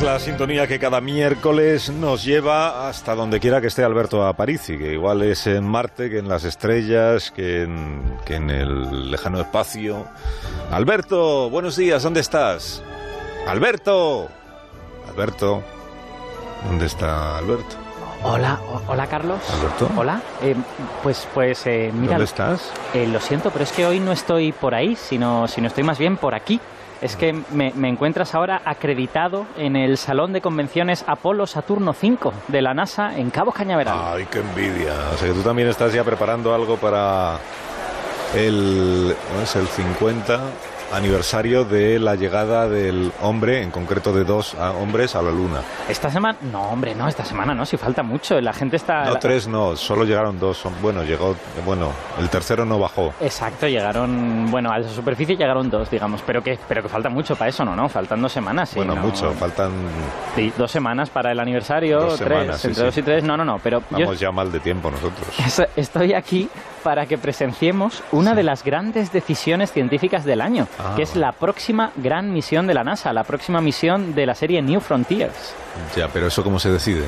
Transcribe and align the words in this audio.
es 0.00 0.06
la 0.06 0.18
sintonía 0.18 0.66
que 0.66 0.78
cada 0.78 1.02
miércoles 1.02 1.90
nos 1.90 2.24
lleva 2.24 2.88
hasta 2.88 3.14
donde 3.14 3.38
quiera 3.38 3.60
que 3.60 3.66
esté 3.66 3.84
Alberto 3.84 4.26
Aparici, 4.26 4.78
que 4.78 4.94
igual 4.94 5.20
es 5.20 5.46
en 5.46 5.66
Marte, 5.66 6.08
que 6.08 6.18
en 6.18 6.28
las 6.28 6.44
estrellas, 6.44 7.30
que 7.30 7.64
en, 7.64 8.16
que 8.24 8.36
en 8.36 8.48
el 8.48 9.10
lejano 9.10 9.40
espacio. 9.40 10.06
Alberto, 10.70 11.50
buenos 11.50 11.76
días, 11.76 12.02
¿dónde 12.02 12.20
estás? 12.20 12.82
Alberto. 13.46 14.28
Alberto. 15.06 15.62
¿Dónde 16.66 16.86
está 16.86 17.36
Alberto? 17.36 17.76
Hola, 18.22 18.58
hola 18.88 19.06
Carlos. 19.06 19.40
¿Alberto? 19.52 19.90
Hola. 19.96 20.22
Eh, 20.42 20.54
pues, 21.02 21.28
pues, 21.34 21.66
eh, 21.66 21.90
mira. 21.92 22.12
¿Dónde 22.12 22.24
estás? 22.24 22.72
eh, 22.94 23.06
lo 23.06 23.20
siento, 23.20 23.50
pero 23.50 23.64
es 23.64 23.72
que 23.72 23.84
hoy 23.86 24.00
no 24.00 24.12
estoy 24.12 24.52
por 24.52 24.74
ahí, 24.74 24.96
sino, 24.96 25.46
sino 25.46 25.66
estoy 25.66 25.84
más 25.84 25.98
bien 25.98 26.16
por 26.16 26.34
aquí. 26.34 26.58
Es 27.00 27.16
que 27.16 27.32
me, 27.32 27.72
me 27.74 27.88
encuentras 27.88 28.34
ahora 28.34 28.60
acreditado 28.64 29.46
en 29.56 29.74
el 29.74 29.96
Salón 29.96 30.32
de 30.32 30.40
Convenciones 30.40 31.04
Apolo 31.06 31.46
Saturno 31.46 31.92
V 31.92 32.30
de 32.48 32.62
la 32.62 32.74
NASA 32.74 33.16
en 33.16 33.30
Cabo 33.30 33.52
Cañaveral. 33.52 33.98
Ay, 33.98 34.26
qué 34.30 34.40
envidia. 34.40 34.92
O 35.14 35.16
sea 35.16 35.28
que 35.28 35.34
tú 35.34 35.42
también 35.42 35.68
estás 35.68 35.94
ya 35.94 36.04
preparando 36.04 36.54
algo 36.54 36.76
para 36.76 37.38
el, 38.34 39.16
¿no 39.34 39.42
es? 39.42 39.56
el 39.56 39.66
50 39.66 40.40
aniversario 40.92 41.64
de 41.64 41.98
la 41.98 42.14
llegada 42.14 42.68
del 42.68 43.12
hombre, 43.22 43.62
en 43.62 43.70
concreto 43.70 44.12
de 44.12 44.24
dos 44.24 44.54
ah, 44.58 44.72
hombres, 44.72 45.14
a 45.16 45.22
la 45.22 45.30
Luna. 45.30 45.60
Esta 45.88 46.10
semana, 46.10 46.38
no, 46.52 46.62
hombre, 46.70 46.94
no, 46.94 47.08
esta 47.08 47.24
semana 47.24 47.54
no, 47.54 47.64
si 47.66 47.76
falta 47.76 48.02
mucho. 48.02 48.40
La 48.40 48.52
gente 48.52 48.76
está. 48.76 49.04
No, 49.04 49.16
tres 49.18 49.46
no, 49.48 49.76
solo 49.76 50.04
llegaron 50.04 50.38
dos. 50.38 50.64
Bueno, 50.82 51.02
llegó, 51.04 51.36
bueno, 51.64 51.90
el 52.18 52.28
tercero 52.28 52.64
no 52.64 52.78
bajó. 52.78 53.12
Exacto, 53.20 53.66
llegaron, 53.68 54.50
bueno, 54.50 54.70
a 54.70 54.78
la 54.78 54.88
superficie 54.88 55.36
llegaron 55.36 55.70
dos, 55.70 55.90
digamos, 55.90 56.22
pero 56.26 56.42
que, 56.42 56.58
pero 56.68 56.82
que 56.82 56.88
falta 56.88 57.08
mucho 57.08 57.36
para 57.36 57.48
eso, 57.50 57.64
¿no? 57.64 57.74
no 57.76 57.88
Faltan 57.88 58.20
dos 58.22 58.32
semanas, 58.32 58.70
sí. 58.70 58.76
bueno, 58.76 58.94
no- 58.94 59.02
mucho, 59.02 59.32
faltan, 59.32 59.70
Sí, 60.34 60.52
dos 60.56 60.70
semanas 60.70 61.10
para 61.10 61.32
el 61.32 61.40
aniversario, 61.40 62.00
Dos 62.00 62.18
tres, 62.18 62.28
semanas, 62.28 62.60
sí, 62.60 62.68
entre 62.68 62.80
sí. 62.80 62.86
dos 62.86 62.98
y 62.98 63.02
tres, 63.02 63.24
no, 63.24 63.36
no, 63.36 63.44
no, 63.44 63.58
pero 63.62 63.80
yo 63.90 63.98
vamos 64.06 64.20
ya 64.20 64.30
mal 64.30 64.50
de 64.52 64.60
tiempo 64.60 64.90
nosotros. 64.90 65.26
es- 65.46 65.68
estoy 65.76 66.14
aquí 66.14 66.48
para 66.82 67.04
que 67.06 67.18
presenciemos 67.18 68.02
una 68.12 68.34
de 68.34 68.42
las 68.42 68.64
grandes 68.64 69.12
decisiones 69.12 69.70
científicas 69.72 70.24
del 70.24 70.40
año, 70.40 70.66
Ah. 70.80 70.94
que 70.96 71.02
es 71.02 71.16
la 71.16 71.32
próxima 71.32 71.92
gran 71.96 72.32
misión 72.32 72.66
de 72.66 72.74
la 72.74 72.82
NASA, 72.82 73.12
la 73.12 73.24
próxima 73.24 73.60
misión 73.60 74.14
de 74.14 74.26
la 74.26 74.34
serie 74.34 74.62
New 74.62 74.80
Frontiers. 74.80 75.54
Ya, 75.96 76.08
pero 76.08 76.26
eso 76.26 76.42
cómo 76.42 76.58
se 76.58 76.70
decide. 76.70 77.04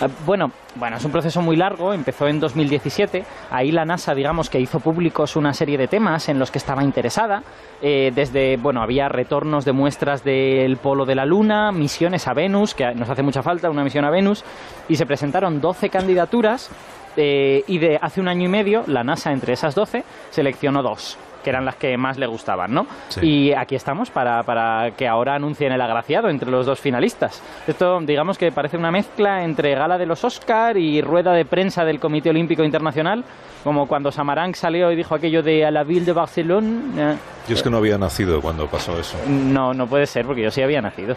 Eh, 0.00 0.08
Bueno, 0.24 0.50
bueno, 0.76 0.96
es 0.96 1.04
un 1.04 1.12
proceso 1.12 1.42
muy 1.42 1.56
largo, 1.56 1.92
empezó 1.92 2.26
en 2.26 2.40
2017, 2.40 3.24
ahí 3.50 3.70
la 3.70 3.84
NASA, 3.84 4.14
digamos, 4.14 4.48
que 4.48 4.58
hizo 4.58 4.80
públicos 4.80 5.36
una 5.36 5.52
serie 5.52 5.76
de 5.76 5.88
temas 5.88 6.28
en 6.28 6.38
los 6.38 6.50
que 6.50 6.58
estaba 6.58 6.82
interesada, 6.82 7.42
eh, 7.82 8.10
desde, 8.14 8.56
bueno, 8.56 8.80
había 8.82 9.08
retornos 9.08 9.64
de 9.64 9.72
muestras 9.72 10.24
del 10.24 10.78
polo 10.78 11.04
de 11.04 11.16
la 11.16 11.26
Luna, 11.26 11.70
misiones 11.72 12.28
a 12.28 12.32
Venus, 12.32 12.74
que 12.74 12.94
nos 12.94 13.10
hace 13.10 13.22
mucha 13.22 13.42
falta 13.42 13.68
una 13.68 13.84
misión 13.84 14.04
a 14.04 14.10
Venus, 14.10 14.44
y 14.88 14.96
se 14.96 15.04
presentaron 15.04 15.60
12 15.60 15.90
candidaturas, 15.90 16.70
eh, 17.16 17.62
y 17.66 17.78
de 17.78 17.98
hace 18.00 18.20
un 18.20 18.28
año 18.28 18.46
y 18.46 18.50
medio, 18.50 18.84
la 18.86 19.02
NASA, 19.02 19.32
entre 19.32 19.52
esas 19.52 19.74
12, 19.74 20.04
seleccionó 20.30 20.82
dos 20.82 21.18
que 21.42 21.50
eran 21.50 21.64
las 21.64 21.76
que 21.76 21.96
más 21.96 22.18
le 22.18 22.26
gustaban, 22.26 22.72
¿no? 22.72 22.86
Sí. 23.08 23.20
Y 23.26 23.52
aquí 23.52 23.74
estamos 23.74 24.10
para, 24.10 24.42
para 24.42 24.92
que 24.96 25.06
ahora 25.08 25.34
anuncien 25.34 25.72
el 25.72 25.80
agraciado 25.80 26.28
entre 26.28 26.50
los 26.50 26.66
dos 26.66 26.78
finalistas. 26.80 27.42
Esto, 27.66 28.00
digamos 28.00 28.38
que 28.38 28.52
parece 28.52 28.76
una 28.76 28.90
mezcla 28.90 29.42
entre 29.44 29.74
gala 29.74 29.98
de 29.98 30.06
los 30.06 30.24
Oscar 30.24 30.76
y 30.76 31.00
rueda 31.02 31.32
de 31.32 31.44
prensa 31.44 31.84
del 31.84 32.00
Comité 32.00 32.30
Olímpico 32.30 32.62
Internacional, 32.64 33.24
como 33.64 33.86
cuando 33.86 34.10
Samaranch 34.10 34.56
salió 34.56 34.90
y 34.90 34.96
dijo 34.96 35.14
aquello 35.14 35.42
de 35.42 35.66
a 35.66 35.70
la 35.70 35.84
ville 35.84 36.06
de 36.06 36.12
Barcelona. 36.12 37.12
Eh, 37.12 37.16
Yo 37.48 37.54
es 37.54 37.62
que 37.62 37.70
no 37.70 37.76
había 37.78 37.98
nacido 37.98 38.40
cuando 38.40 38.66
pasó 38.66 38.98
eso. 38.98 39.16
No, 39.26 39.74
no 39.74 39.86
puede 39.86 40.06
ser, 40.06 40.24
porque 40.26 40.42
yo 40.42 40.50
sí 40.50 40.62
había 40.62 40.80
nacido. 40.80 41.16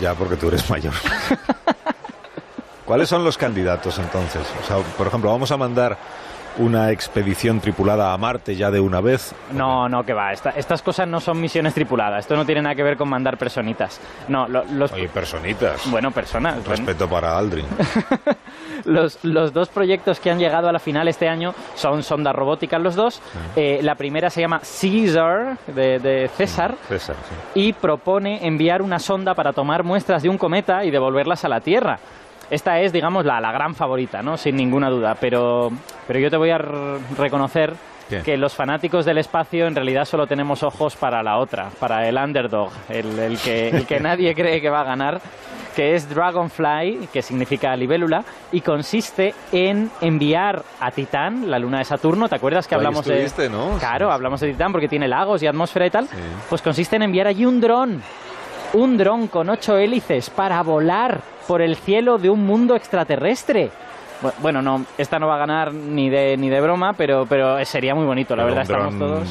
Ya, 0.00 0.14
porque 0.14 0.36
tú 0.36 0.48
eres 0.48 0.68
mayor. 0.68 0.92
¿Cuáles 2.84 3.08
son 3.08 3.22
los 3.22 3.36
candidatos 3.36 3.98
entonces? 3.98 4.42
O 4.62 4.66
sea, 4.66 4.76
por 4.96 5.06
ejemplo, 5.06 5.30
vamos 5.30 5.50
a 5.52 5.56
mandar 5.58 5.96
una 6.58 6.90
expedición 6.90 7.60
tripulada 7.60 8.12
a 8.12 8.18
Marte 8.18 8.54
ya 8.56 8.70
de 8.70 8.80
una 8.80 9.00
vez. 9.00 9.34
No, 9.52 9.88
no, 9.88 10.04
que 10.04 10.12
va. 10.12 10.32
esta- 10.32 10.50
estas 10.50 10.82
cosas 10.82 11.06
no 11.08 11.20
son 11.20 11.40
misiones 11.40 11.74
tripuladas. 11.74 12.20
Esto 12.20 12.36
no 12.36 12.44
tiene 12.44 12.62
nada 12.62 12.74
que 12.74 12.82
ver 12.82 12.96
con 12.96 13.08
mandar 13.08 13.38
personitas. 13.38 14.00
No, 14.28 14.46
lo- 14.48 14.64
los... 14.64 14.92
Oye, 14.92 15.08
personitas. 15.08 15.90
Bueno, 15.90 16.10
personas. 16.10 16.54
bueno. 16.56 16.70
Respeto 16.70 17.08
para 17.08 17.36
Aldrin. 17.38 17.66
Los, 18.84 19.18
los 19.24 19.52
dos 19.52 19.68
proyectos 19.68 20.20
que 20.20 20.30
han 20.30 20.38
llegado 20.38 20.68
a 20.68 20.72
la 20.72 20.78
final 20.78 21.08
este 21.08 21.28
año 21.28 21.52
son 21.74 22.02
sondas 22.04 22.34
robóticas 22.34 22.80
los 22.80 22.94
dos. 22.94 23.20
Eh, 23.56 23.80
la 23.82 23.96
primera 23.96 24.30
se 24.30 24.40
llama 24.40 24.60
Caesar, 24.60 25.58
de, 25.66 25.98
de 25.98 26.28
César, 26.36 26.76
César, 26.88 27.16
sí. 27.28 27.60
y 27.60 27.72
propone 27.72 28.46
enviar 28.46 28.80
una 28.80 28.98
sonda 29.00 29.34
para 29.34 29.52
tomar 29.52 29.82
muestras 29.82 30.22
de 30.22 30.28
un 30.28 30.38
cometa 30.38 30.84
y 30.84 30.90
devolverlas 30.92 31.44
a 31.44 31.48
la 31.48 31.60
Tierra. 31.60 31.98
Esta 32.50 32.80
es, 32.80 32.92
digamos, 32.92 33.24
la, 33.24 33.40
la 33.40 33.52
gran 33.52 33.74
favorita, 33.74 34.22
¿no? 34.22 34.36
Sin 34.36 34.56
ninguna 34.56 34.88
duda. 34.88 35.14
Pero, 35.20 35.70
pero 36.06 36.18
yo 36.18 36.30
te 36.30 36.36
voy 36.36 36.50
a 36.50 36.58
reconocer 36.58 37.74
¿Qué? 38.08 38.22
que 38.22 38.36
los 38.38 38.54
fanáticos 38.54 39.04
del 39.04 39.18
espacio 39.18 39.66
en 39.66 39.74
realidad 39.74 40.06
solo 40.06 40.26
tenemos 40.26 40.62
ojos 40.62 40.96
para 40.96 41.22
la 41.22 41.38
otra, 41.38 41.68
para 41.78 42.08
el 42.08 42.16
underdog, 42.16 42.70
el, 42.88 43.18
el 43.18 43.38
que, 43.38 43.68
el 43.68 43.86
que 43.86 44.00
nadie 44.00 44.34
cree 44.34 44.62
que 44.62 44.70
va 44.70 44.80
a 44.80 44.84
ganar, 44.84 45.20
que 45.76 45.94
es 45.94 46.08
Dragonfly, 46.08 47.08
que 47.12 47.20
significa 47.20 47.76
libélula, 47.76 48.24
y 48.50 48.62
consiste 48.62 49.34
en 49.52 49.90
enviar 50.00 50.62
a 50.80 50.90
Titán, 50.90 51.50
la 51.50 51.58
luna 51.58 51.78
de 51.78 51.84
Saturno, 51.84 52.28
¿te 52.28 52.36
acuerdas 52.36 52.66
que 52.66 52.74
hablamos 52.74 53.04
de... 53.04 53.48
¿no? 53.50 53.76
Claro, 53.78 54.10
hablamos 54.10 54.40
de 54.40 54.52
Titán 54.52 54.72
porque 54.72 54.88
tiene 54.88 55.06
lagos 55.06 55.42
y 55.42 55.46
atmósfera 55.46 55.86
y 55.86 55.90
tal. 55.90 56.08
Sí. 56.08 56.16
Pues 56.48 56.62
consiste 56.62 56.96
en 56.96 57.02
enviar 57.02 57.26
allí 57.26 57.44
un 57.44 57.60
dron. 57.60 58.02
Un 58.72 58.96
dron 58.96 59.28
con 59.28 59.50
ocho 59.50 59.76
hélices 59.76 60.30
para 60.30 60.62
volar 60.62 61.20
por 61.48 61.60
el 61.62 61.74
cielo 61.74 62.18
de 62.18 62.30
un 62.30 62.46
mundo 62.46 62.76
extraterrestre. 62.76 63.70
Bu- 64.22 64.32
Bueno, 64.40 64.62
no, 64.62 64.84
esta 64.98 65.18
no 65.18 65.26
va 65.26 65.34
a 65.34 65.38
ganar 65.38 65.72
ni 65.72 66.08
de, 66.10 66.36
ni 66.36 66.48
de 66.48 66.60
broma, 66.60 66.92
pero, 66.92 67.26
pero 67.28 67.64
sería 67.64 67.94
muy 67.94 68.04
bonito, 68.04 68.36
la 68.36 68.44
Pero 68.44 68.54
verdad, 68.54 68.70
estamos 68.70 68.98
todos... 68.98 69.28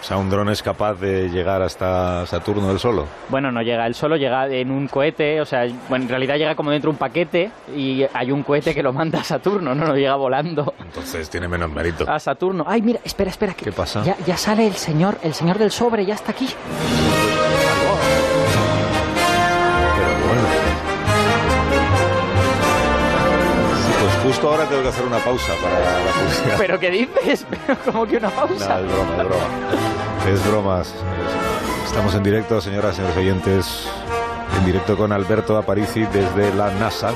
O 0.00 0.04
sea, 0.04 0.16
un 0.16 0.30
dron 0.30 0.48
es 0.48 0.62
capaz 0.62 0.94
de 0.94 1.28
llegar 1.28 1.60
hasta 1.60 2.24
Saturno 2.24 2.68
del 2.68 2.78
solo. 2.78 3.04
Bueno, 3.30 3.50
no 3.50 3.62
llega 3.62 3.84
él 3.84 3.96
solo, 3.96 4.14
llega 4.16 4.46
en 4.46 4.70
un 4.70 4.86
cohete, 4.86 5.40
o 5.40 5.44
sea, 5.44 5.66
bueno, 5.88 6.04
en 6.04 6.08
realidad 6.08 6.36
llega 6.36 6.54
como 6.54 6.70
dentro 6.70 6.88
de 6.88 6.92
un 6.94 6.98
paquete 6.98 7.50
y 7.76 8.04
hay 8.14 8.30
un 8.30 8.44
cohete 8.44 8.72
que 8.76 8.82
lo 8.84 8.92
manda 8.92 9.18
a 9.18 9.24
Saturno, 9.24 9.74
no, 9.74 9.84
no 9.86 9.94
llega 9.96 10.14
volando 10.14 10.72
Entonces 10.80 11.28
tiene 11.28 11.48
menos 11.48 11.68
mérito. 11.72 12.08
a 12.08 12.20
Saturno. 12.20 12.62
Ay, 12.68 12.80
mira, 12.80 13.00
espera, 13.02 13.30
espera. 13.30 13.54
que 13.54 13.64
¿Qué 13.64 13.72
pasa? 13.72 14.04
Ya, 14.04 14.16
ya 14.24 14.36
sale 14.36 14.68
el 14.68 14.74
señor, 14.74 15.18
el 15.24 15.34
señor 15.34 15.58
del 15.58 15.72
sobre, 15.72 16.06
ya 16.06 16.14
está 16.14 16.30
aquí. 16.30 16.46
Justo 24.28 24.50
ahora 24.50 24.64
tengo 24.66 24.82
que 24.82 24.88
hacer 24.88 25.04
una 25.06 25.18
pausa 25.18 25.52
para 25.62 25.78
la 25.80 26.12
publicidad. 26.12 26.54
¿Pero 26.58 26.78
qué 26.78 26.90
dices? 26.90 27.46
¿Pero 27.66 27.78
como 27.84 28.06
que 28.06 28.18
una 28.18 28.28
No, 28.28 28.34
pausa? 28.34 28.80
es 28.80 28.86
broma, 28.86 29.16
es 29.16 29.24
broma. 29.24 30.30
Es 30.32 30.46
bromas. 30.46 30.94
Estamos 31.86 32.14
en 32.14 32.22
directo, 32.22 32.60
señoras 32.60 32.92
y 32.92 32.96
señores 32.96 33.16
oyentes, 33.16 33.88
en 34.58 34.66
directo 34.66 34.96
con 34.98 35.12
Alberto 35.12 35.56
Aparici 35.56 36.00
desde 36.12 36.54
la 36.54 36.70
NASA. 36.72 37.12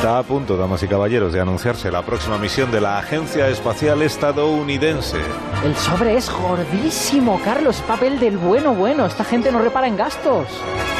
Está 0.00 0.16
a 0.16 0.22
punto, 0.22 0.56
damas 0.56 0.82
y 0.82 0.88
caballeros, 0.88 1.34
de 1.34 1.42
anunciarse 1.42 1.90
la 1.90 2.00
próxima 2.00 2.38
misión 2.38 2.70
de 2.70 2.80
la 2.80 2.98
Agencia 2.98 3.48
Espacial 3.48 4.00
Estadounidense. 4.00 5.18
El 5.62 5.76
sobre 5.76 6.16
es 6.16 6.30
gordísimo, 6.30 7.38
Carlos. 7.44 7.82
Papel 7.86 8.18
del 8.18 8.38
bueno, 8.38 8.72
bueno. 8.72 9.04
Esta 9.04 9.24
gente 9.24 9.52
no 9.52 9.58
repara 9.58 9.88
en 9.88 9.98
gastos. 9.98 10.46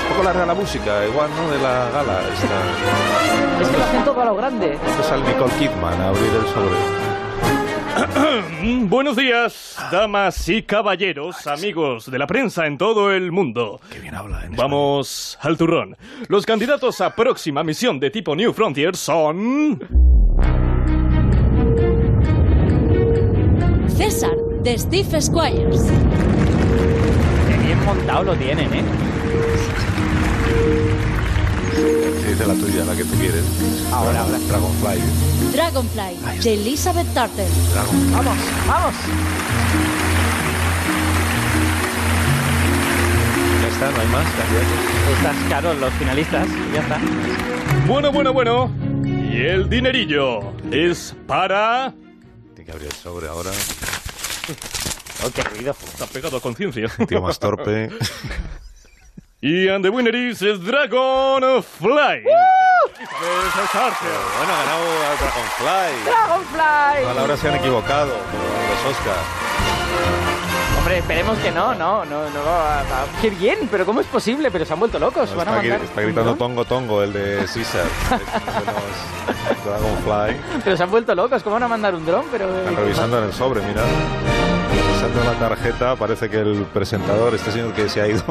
Un 0.02 0.08
poco 0.10 0.22
larga 0.22 0.44
la 0.44 0.52
música, 0.52 1.02
igual, 1.06 1.30
¿no? 1.34 1.50
De 1.50 1.62
la 1.62 1.88
gala. 1.90 2.20
Esta. 2.30 3.62
Es 3.62 3.68
que 3.70 3.78
lo 3.78 3.84
hacen 3.84 4.04
todo 4.04 4.20
a 4.20 4.24
lo 4.26 4.36
grande. 4.36 4.78
¿Dónde 4.84 5.02
sale 5.02 5.26
Nicole 5.26 5.54
Kidman 5.54 5.98
a 5.98 6.08
abrir 6.08 6.32
el 6.34 6.46
sobre? 6.52 6.99
Buenos 8.88 9.16
días, 9.16 9.76
damas 9.90 10.48
y 10.48 10.62
caballeros, 10.62 11.46
amigos 11.46 12.10
de 12.10 12.18
la 12.18 12.26
prensa 12.26 12.66
en 12.66 12.78
todo 12.78 13.12
el 13.12 13.32
mundo. 13.32 13.80
Qué 13.90 14.00
bien 14.00 14.14
habla 14.14 14.44
en 14.44 14.56
Vamos 14.56 15.38
al 15.40 15.56
turrón. 15.56 15.96
Los 16.28 16.46
candidatos 16.46 17.00
a 17.00 17.14
próxima 17.14 17.62
misión 17.64 17.98
de 17.98 18.10
tipo 18.10 18.34
New 18.36 18.52
Frontier 18.52 18.96
son... 18.96 19.80
César, 23.88 24.36
de 24.62 24.78
Steve 24.78 25.20
Squires. 25.20 25.90
Qué 27.48 27.66
bien 27.66 27.84
montado 27.84 28.24
lo 28.24 28.34
tienen, 28.36 28.72
¿eh? 28.72 28.84
Dice 32.40 32.54
la 32.54 32.58
tuya, 32.58 32.84
la 32.86 32.96
que 32.96 33.04
tú 33.04 33.14
quieres. 33.16 33.44
Ahora, 33.92 34.22
ahora. 34.22 34.38
Dragonfly. 34.38 35.52
Dragonfly, 35.52 36.40
de 36.42 36.54
Elizabeth 36.54 37.06
Turtle. 37.12 37.46
Dragon. 37.70 38.12
Vamos, 38.12 38.38
vamos. 38.66 38.94
Ya 43.60 43.68
está, 43.68 43.90
no 43.90 44.00
hay 44.00 44.08
más 44.08 44.26
candidatos. 44.32 45.18
Estás, 45.18 45.36
claro, 45.48 45.74
los 45.74 45.92
finalistas. 45.92 46.48
Ya 46.72 46.80
está. 46.80 46.98
Bueno, 47.86 48.10
bueno, 48.10 48.32
bueno. 48.32 48.72
Y 49.04 49.42
el 49.42 49.68
dinerillo 49.68 50.54
es 50.70 51.14
para... 51.26 51.92
Tiene 52.54 52.64
que 52.64 52.72
abrir 52.72 52.86
el 52.86 52.94
sobre 52.94 53.28
ahora. 53.28 53.50
Oh, 55.26 55.30
qué 55.30 55.42
ruido. 55.42 55.76
Está 55.92 56.06
pegado 56.06 56.38
a 56.38 56.40
conciencia. 56.40 56.88
Tío 57.06 57.20
más 57.20 57.38
torpe. 57.38 57.90
Y 59.42 59.68
and 59.68 59.82
the 59.82 59.90
winner 59.90 60.14
is 60.14 60.40
Dragonfly. 60.40 60.60
Bueno, 61.88 62.12
ha 64.52 64.58
ganado 64.58 64.84
a 65.06 65.16
Dragonfly. 65.16 66.04
¡Dragonfly! 66.04 67.04
A 67.08 67.14
la 67.14 67.22
hora 67.22 67.36
se 67.38 67.48
han 67.48 67.54
equivocado 67.56 68.08
los 68.08 68.92
Oscars. 68.92 69.18
Hombre, 70.78 70.98
esperemos 70.98 71.38
que 71.38 71.50
no, 71.52 71.74
no, 71.74 72.04
no, 72.04 72.22
no. 72.30 72.44
va- 72.44 72.82
va- 72.82 73.06
Qué 73.22 73.30
bien, 73.30 73.66
pero 73.70 73.86
¿cómo 73.86 74.00
es 74.02 74.06
posible? 74.08 74.50
Pero 74.50 74.64
se 74.66 74.72
han 74.74 74.78
vuelto 74.78 74.98
locos. 74.98 75.34
van 75.34 75.48
a 75.48 75.52
está, 75.52 75.62
gri- 75.62 75.68
mandar 75.70 75.84
está 75.88 76.00
gritando 76.02 76.24
dron. 76.34 76.38
Tongo 76.38 76.64
Tongo, 76.66 77.02
el 77.02 77.12
de 77.14 77.36
Caesar. 77.52 77.86
Es 79.50 79.64
Dragonfly. 79.64 80.40
Pero 80.64 80.76
se 80.76 80.82
han 80.82 80.90
vuelto 80.90 81.14
locos. 81.14 81.42
¿Cómo 81.42 81.54
van 81.54 81.62
a 81.62 81.68
mandar 81.68 81.94
un 81.94 82.04
dron? 82.04 82.26
Pero 82.30 82.44
Están 82.58 82.76
revisando 82.76 83.18
en 83.18 83.24
el 83.24 83.32
sobre, 83.32 83.62
mira. 83.62 83.82
Revisando 85.02 85.24
la 85.32 85.48
tarjeta, 85.48 85.96
parece 85.96 86.28
que 86.28 86.38
el 86.40 86.64
presentador, 86.74 87.34
este 87.34 87.50
señor 87.50 87.72
que 87.72 87.88
se 87.88 88.02
ha 88.02 88.06
ido, 88.08 88.22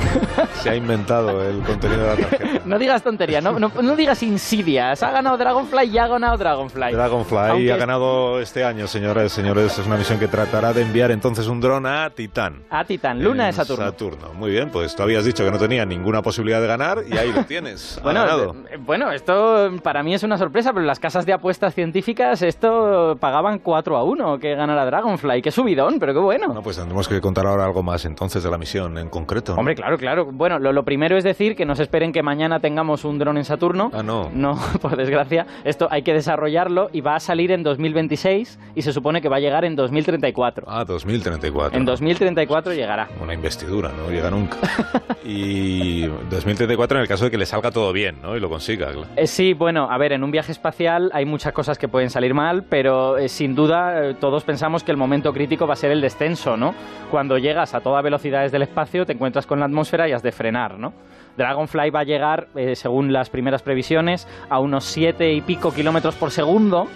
se 0.62 0.70
ha 0.70 0.74
inventado 0.74 1.42
el 1.46 1.60
contenido 1.60 2.00
de 2.02 2.06
la 2.08 2.16
tarjeta. 2.28 2.60
No 2.64 2.78
digas 2.78 3.02
tontería, 3.02 3.42
no, 3.42 3.58
no, 3.58 3.70
no 3.82 3.94
digas 3.94 4.22
insidias. 4.22 5.02
Ha 5.02 5.10
ganado 5.10 5.36
Dragonfly 5.36 5.84
y 5.90 5.98
ha 5.98 6.06
ganado 6.06 6.38
Dragonfly. 6.38 6.92
Dragonfly 6.92 7.36
Aunque- 7.50 7.72
ha 7.72 7.76
ganado 7.76 8.40
este 8.40 8.64
año, 8.64 8.86
señores, 8.86 9.32
señores. 9.32 9.78
Es 9.78 9.86
una 9.86 9.96
misión 9.96 10.18
que 10.18 10.26
tratará 10.26 10.72
de 10.72 10.80
enviar 10.82 11.10
entonces 11.10 11.46
un 11.46 11.60
dron 11.60 11.84
a 11.84 12.08
Titán. 12.08 12.62
A 12.70 12.84
Titán, 12.86 13.22
luna 13.22 13.46
de 13.46 13.52
Saturno. 13.52 13.84
Saturno. 13.84 14.32
Muy 14.32 14.50
bien, 14.50 14.70
pues 14.70 14.96
tú 14.96 15.02
habías 15.02 15.26
dicho 15.26 15.44
que 15.44 15.50
no 15.50 15.58
tenía 15.58 15.84
ninguna 15.84 16.22
posibilidad 16.22 16.60
de 16.62 16.66
ganar 16.66 17.02
y 17.06 17.18
ahí 17.18 17.32
lo 17.32 17.44
tienes. 17.46 17.98
Ha 17.98 18.02
Bueno, 18.02 18.20
ganado. 18.20 18.56
eh, 18.70 18.78
bueno, 18.78 19.12
esto 19.12 19.70
para 19.82 20.02
mí 20.02 20.14
es 20.14 20.22
una 20.22 20.38
sorpresa, 20.38 20.72
pero 20.72 20.86
las 20.86 20.98
casas 20.98 21.26
de 21.26 21.34
apuestas 21.34 21.74
científicas 21.74 22.40
esto 22.40 23.18
pagaban 23.20 23.58
4 23.58 23.96
a 23.98 24.04
1 24.04 24.38
que 24.38 24.54
ganara 24.54 24.86
Dragonfly. 24.86 25.42
Qué 25.42 25.50
subidón, 25.50 25.98
pero 25.98 26.13
qué 26.14 26.20
bueno. 26.20 26.52
No, 26.54 26.62
pues 26.62 26.76
tendremos 26.76 27.08
que 27.08 27.20
contar 27.20 27.46
ahora 27.46 27.64
algo 27.64 27.82
más 27.82 28.04
entonces 28.04 28.42
de 28.42 28.50
la 28.50 28.58
misión 28.58 28.96
en 28.98 29.08
concreto. 29.10 29.54
Hombre, 29.54 29.74
claro, 29.74 29.98
claro. 29.98 30.26
Bueno, 30.32 30.58
lo, 30.58 30.72
lo 30.72 30.84
primero 30.84 31.16
es 31.16 31.24
decir 31.24 31.54
que 31.56 31.64
no 31.66 31.74
se 31.74 31.82
esperen 31.82 32.12
que 32.12 32.22
mañana 32.22 32.60
tengamos 32.60 33.04
un 33.04 33.18
dron 33.18 33.36
en 33.36 33.44
Saturno. 33.44 33.90
Ah, 33.92 34.02
no. 34.02 34.30
No, 34.32 34.58
por 34.80 34.96
desgracia. 34.96 35.46
Esto 35.64 35.88
hay 35.90 36.02
que 36.02 36.12
desarrollarlo 36.14 36.88
y 36.92 37.00
va 37.00 37.16
a 37.16 37.20
salir 37.20 37.52
en 37.52 37.62
2026 37.62 38.58
y 38.74 38.82
se 38.82 38.92
supone 38.92 39.20
que 39.20 39.28
va 39.28 39.36
a 39.36 39.40
llegar 39.40 39.64
en 39.64 39.76
2034. 39.76 40.66
Ah, 40.68 40.84
2034. 40.84 41.78
En 41.78 41.84
2034 41.84 42.72
llegará. 42.72 43.08
Una 43.20 43.34
investidura, 43.34 43.90
no 43.90 44.10
llega 44.10 44.30
nunca. 44.30 44.56
y 45.24 46.06
2034 46.30 46.98
en 46.98 47.02
el 47.02 47.08
caso 47.08 47.24
de 47.24 47.30
que 47.30 47.38
le 47.38 47.46
salga 47.46 47.70
todo 47.70 47.92
bien, 47.92 48.20
¿no? 48.22 48.36
Y 48.36 48.40
lo 48.40 48.48
consiga. 48.48 48.92
claro. 48.92 49.08
Eh, 49.16 49.26
sí, 49.26 49.52
bueno, 49.54 49.88
a 49.90 49.98
ver, 49.98 50.12
en 50.12 50.22
un 50.22 50.30
viaje 50.30 50.52
espacial 50.52 51.10
hay 51.12 51.24
muchas 51.24 51.52
cosas 51.52 51.78
que 51.78 51.88
pueden 51.88 52.10
salir 52.10 52.34
mal, 52.34 52.64
pero 52.68 53.18
eh, 53.18 53.28
sin 53.28 53.54
duda 53.54 54.10
eh, 54.10 54.14
todos 54.14 54.44
pensamos 54.44 54.84
que 54.84 54.90
el 54.90 54.96
momento 54.96 55.32
crítico 55.32 55.66
va 55.66 55.74
a 55.74 55.76
ser 55.76 55.90
el 55.90 56.00
descenso, 56.04 56.56
¿no? 56.56 56.74
Cuando 57.10 57.38
llegas 57.38 57.74
a 57.74 57.80
toda 57.80 58.02
velocidad 58.02 58.42
desde 58.42 58.58
el 58.58 58.62
espacio, 58.64 59.06
te 59.06 59.14
encuentras 59.14 59.46
con 59.46 59.58
la 59.58 59.66
atmósfera 59.66 60.08
y 60.08 60.12
has 60.12 60.22
de 60.22 60.32
frenar, 60.32 60.78
¿no? 60.78 60.92
Dragonfly 61.36 61.90
va 61.90 62.00
a 62.00 62.04
llegar, 62.04 62.48
eh, 62.54 62.76
según 62.76 63.12
las 63.12 63.30
primeras 63.30 63.62
previsiones, 63.62 64.28
a 64.50 64.60
unos 64.60 64.84
7 64.84 65.32
y 65.32 65.40
pico 65.40 65.72
kilómetros 65.72 66.14
por 66.14 66.30
segundo 66.30 66.88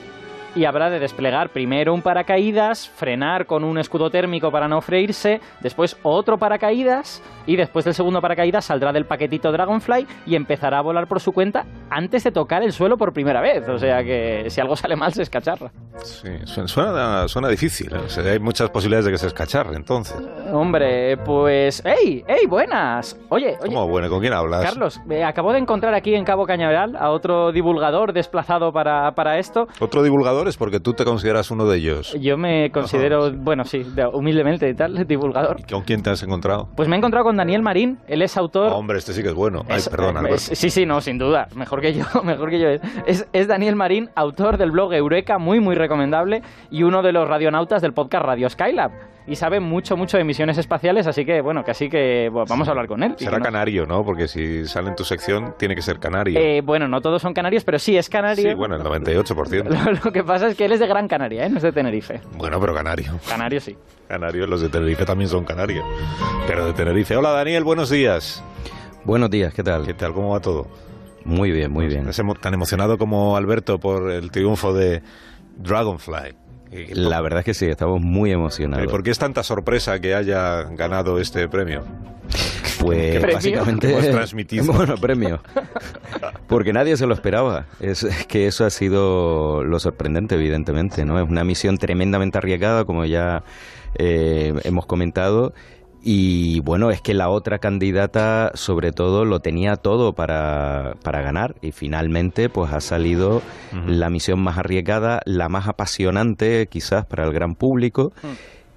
y 0.55 0.65
habrá 0.65 0.91
de 0.91 0.99
desplegar 0.99 1.51
primero 1.51 1.95
un 1.95 2.03
paracaídas, 2.03 2.89
frenar 2.89 3.47
con 3.47 3.65
un 3.65 3.79
escudo 3.79 4.11
térmico 4.11 4.51
para 4.51 4.69
no 4.69 4.81
freírse, 4.81 5.41
después 5.61 5.97
otro 6.03 6.39
paracaídas 6.39 7.23
y 7.47 7.57
después 7.57 7.85
del 7.85 7.95
segundo 7.95 8.21
paracaídas 8.21 8.67
saldrá 8.67 8.93
del 8.93 9.07
paquetito 9.07 9.51
Dragonfly 9.51 10.07
y 10.27 10.37
empezará 10.37 10.79
a 10.79 10.83
volar 10.83 11.07
por 11.07 11.21
su 11.21 11.33
cuenta 11.33 11.65
antes 11.91 12.25
de 12.25 12.31
tocar 12.31 12.63
el 12.63 12.73
suelo 12.73 12.97
por 12.97 13.13
primera 13.13 13.41
vez. 13.41 13.69
O 13.69 13.79
sea 13.79 14.05
que 14.05 14.51
si 14.51 14.61
algo 14.61 14.77
sale 14.77 14.97
mal 14.97 15.13
se 15.13 15.23
escacharra. 15.23 15.71
Sí, 16.03 16.29
suena, 16.67 17.27
suena, 17.27 17.49
difícil. 17.49 17.93
¿eh? 17.93 17.99
O 18.05 18.09
sea, 18.09 18.25
hay 18.31 18.39
muchas 18.39 18.71
posibilidades 18.71 19.07
de 19.07 19.13
que 19.13 19.19
se 19.19 19.27
escacharre, 19.27 19.77
entonces. 19.77 20.17
Hombre, 20.53 21.17
pues... 21.17 21.83
¡Ey! 21.85 22.23
¡Ey! 22.27 22.47
¡Buenas! 22.49 23.19
Oye, 23.31 23.57
oye. 23.61 23.75
¿Cómo 23.75 23.89
bueno? 23.89 24.09
¿Con 24.09 24.21
quién 24.21 24.33
hablas? 24.33 24.63
Carlos, 24.63 25.01
eh, 25.11 25.25
acabo 25.25 25.53
de 25.53 25.59
encontrar 25.59 25.95
aquí 25.95 26.15
en 26.15 26.25
Cabo 26.25 26.47
Cañaveral 26.47 26.97
a 26.97 27.11
otro 27.11 27.51
divulgador 27.51 28.13
desplazado 28.13 28.73
para, 28.73 29.11
para 29.13 29.39
esto. 29.39 29.67
¿Otro 29.81 30.03
divulgador 30.03 30.38
es 30.47 30.57
porque 30.57 30.79
tú 30.79 30.93
te 30.93 31.05
consideras 31.05 31.51
uno 31.51 31.67
de 31.67 31.79
ellos? 31.79 32.15
Yo 32.21 32.37
me 32.37 32.71
considero, 32.71 33.33
bueno, 33.33 33.65
sí, 33.65 33.83
de- 33.83 34.07
humildemente 34.07 34.69
y 34.69 34.75
tal, 34.75 35.05
divulgador. 35.09 35.57
¿Con 35.69 35.83
quién 35.83 36.03
te 36.03 36.11
has 36.11 36.23
encontrado? 36.23 36.69
Pues 36.77 36.89
me 36.89 36.95
he 36.95 36.99
encontrado 36.99 37.25
con 37.25 37.37
Daniel 37.37 37.63
Marín, 37.63 37.99
él 38.07 38.23
es 38.23 38.37
autor... 38.37 38.71
Hombre, 38.73 38.99
este 38.99 39.13
sí 39.15 39.23
que 39.23 39.29
es 39.31 39.35
bueno. 39.35 39.65
Ay, 39.69 39.79
Es- 39.79 39.89
perdón, 39.89 40.27
eh, 40.27 40.35
es- 40.35 40.43
sí, 40.53 40.71
sí, 40.71 40.87
no, 40.87 41.01
sin 41.01 41.19
duda. 41.19 41.49
Mejor 41.57 41.81
que 41.81 41.95
yo, 41.95 42.05
mejor 42.25 42.51
que 42.51 42.61
yo. 42.61 42.69
Es, 43.07 43.27
es 43.33 43.49
Daniel 43.49 43.75
Marín, 43.75 44.11
autor 44.15 44.59
del 44.59 44.71
blog 44.71 44.93
Eureka, 44.93 45.39
muy, 45.39 45.59
muy 45.59 45.75
recomendable, 45.75 46.43
y 46.71 46.83
uno 46.85 47.03
de 47.03 47.13
los 47.13 47.27
radionautas 47.27 47.83
del 47.83 47.95
podcast 47.95 48.25
Radio 48.27 48.49
Skylab. 48.51 48.93
Y 49.29 49.37
sabe 49.37 49.61
mucho, 49.61 49.95
mucho 49.97 50.17
de 50.17 50.25
misiones 50.25 50.57
espaciales, 50.57 51.07
así 51.07 51.25
que, 51.27 51.43
bueno, 51.43 51.63
que 51.63 51.71
así 51.73 51.91
que 51.91 52.31
bueno, 52.33 52.47
vamos 52.49 52.67
a 52.67 52.71
hablar 52.71 52.87
con 52.87 53.03
él. 53.03 53.15
Será 53.19 53.39
canario, 53.41 53.85
¿no? 53.85 54.03
Porque 54.05 54.27
si 54.27 54.65
sale 54.67 54.89
en 54.89 54.97
tu 54.97 55.05
sección, 55.05 55.55
tiene 55.59 55.75
que 55.75 55.83
ser 55.83 55.99
canario. 55.99 56.41
Eh, 56.41 56.63
bueno, 56.63 56.89
no 56.89 57.01
todos 57.03 57.21
son 57.21 57.35
canarios, 57.35 57.63
pero 57.63 57.79
sí 57.79 57.97
es 57.99 58.09
canario. 58.09 58.49
sí, 58.51 58.55
bueno, 58.55 58.77
el 58.77 58.83
98%. 58.83 59.65
Lo, 59.85 59.93
lo 60.05 60.13
que 60.13 60.25
pasa 60.25 60.49
es 60.49 60.57
que 60.57 60.65
él 60.65 60.73
es 60.73 60.81
de 60.81 60.87
Gran 60.87 61.07
Canaria, 61.09 61.45
¿eh? 61.45 61.51
no 61.51 61.59
es 61.59 61.63
de 61.63 61.73
Tenerife. 61.73 62.21
Bueno, 62.39 62.59
pero 62.59 62.75
canario. 62.75 63.19
Canario 63.29 63.61
sí. 63.61 63.77
Canario, 64.09 64.47
los 64.47 64.63
de 64.63 64.71
Tenerife 64.71 65.05
también 65.05 65.29
son 65.29 65.45
canarios. 65.45 65.85
Pero 66.47 66.65
de 66.65 66.73
Tenerife. 66.73 67.15
Hola, 67.15 67.31
Daniel, 67.33 67.65
buenos 67.65 67.91
días. 67.91 68.43
Buenos 69.05 69.29
días, 69.29 69.53
¿qué 69.53 69.63
tal? 69.63 69.85
¿Qué 69.87 69.93
tal? 69.95 70.15
¿Cómo 70.15 70.31
va 70.31 70.41
todo? 70.41 70.67
Muy 71.27 71.51
bien, 71.51 71.71
muy 71.71 71.87
bien. 71.87 72.01
¿Estás 72.09 72.21
emo- 72.21 72.39
tan 72.41 72.55
emocionado 72.55 72.97
como 72.97 73.37
Alberto 73.37 73.79
por 73.79 74.11
el 74.11 74.31
triunfo 74.31 74.73
de 74.73 75.03
Dragonfly? 75.59 76.35
¿Y 76.71 76.95
La 76.95 77.21
verdad 77.21 77.41
es 77.41 77.45
que 77.45 77.55
sí, 77.55 77.67
estamos 77.67 78.01
muy 78.01 78.31
emocionados. 78.33 78.87
¿Por 78.91 79.03
qué 79.03 79.11
es 79.11 79.19
tanta 79.19 79.43
sorpresa 79.43 80.01
que 80.01 80.15
haya 80.15 80.65
ganado 80.65 81.19
este 81.19 81.49
premio? 81.49 81.85
Pues 82.81 83.17
¿Premio? 83.17 83.35
básicamente. 83.35 83.91
Hemos 83.91 84.11
transmitido. 84.11 84.73
Bueno, 84.73 84.95
premio. 84.97 85.41
Porque 86.47 86.73
nadie 86.73 86.97
se 86.97 87.07
lo 87.07 87.15
esperaba. 87.15 87.67
Es 87.81 88.05
es 88.05 88.27
que 88.27 88.47
eso 88.47 88.65
ha 88.65 88.71
sido 88.71 89.65
lo 89.65 89.79
sorprendente, 89.79 90.35
evidentemente, 90.35 91.05
¿no? 91.05 91.19
Es 91.21 91.29
una 91.29 91.45
misión 91.45 91.79
tremendamente 91.79 92.39
arriesgada, 92.39 92.85
como 92.85 93.05
ya 93.05 93.43
eh, 93.99 94.53
hemos 94.65 94.87
comentado. 94.87 95.53
Y 96.03 96.61
bueno, 96.61 96.91
es 96.91 97.01
que 97.01 97.13
la 97.13 97.29
otra 97.29 97.59
candidata, 97.59 98.53
sobre 98.55 98.93
todo, 98.93 99.25
lo 99.25 99.41
tenía 99.41 99.77
todo 99.77 100.13
para, 100.13 100.95
para 101.03 101.23
ganar. 101.23 101.57
Y 101.61 101.73
finalmente, 101.73 102.49
pues 102.49 102.73
ha 102.73 102.81
salido 102.81 103.43
la 103.87 104.09
misión 104.09 104.41
más 104.41 104.59
arriesgada, 104.59 105.21
la 105.25 105.49
más 105.49 105.67
apasionante, 105.67 106.69
quizás, 106.69 107.05
para 107.05 107.25
el 107.25 107.33
gran 107.33 107.55
público. 107.57 108.13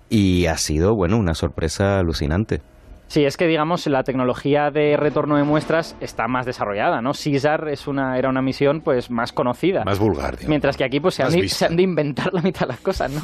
Y 0.10 0.48
ha 0.48 0.58
sido, 0.58 0.96
bueno, 0.96 1.18
una 1.18 1.36
sorpresa 1.36 2.00
alucinante. 2.00 2.62
Sí, 3.12 3.26
es 3.26 3.36
que 3.36 3.46
digamos 3.46 3.88
la 3.88 4.04
tecnología 4.04 4.72
de 4.72 4.96
retorno 4.96 5.36
de 5.36 5.44
muestras 5.44 5.98
está 6.00 6.30
más 6.30 6.46
desarrollada, 6.46 7.02
¿no? 7.02 7.14
CISAR 7.14 7.68
es 7.68 7.86
una, 7.86 8.18
era 8.18 8.30
una 8.30 8.42
misión 8.42 8.80
pues 8.80 9.12
más 9.12 9.34
conocida. 9.34 9.84
Más 9.84 10.00
vulgar, 10.00 10.38
digamos. 10.38 10.48
Mientras 10.48 10.78
que 10.78 10.86
aquí 10.86 11.02
pues 11.02 11.16
se 11.16 11.24
han, 11.24 11.26
Más 11.26 11.36
de, 11.36 11.42
vista. 11.42 11.58
se 11.58 11.66
han 11.66 11.76
de 11.76 11.84
inventar 11.84 12.34
la 12.34 12.42
mitad 12.42 12.62
de 12.62 12.68
las 12.68 12.80
cosas, 12.80 13.12
¿no? 13.12 13.20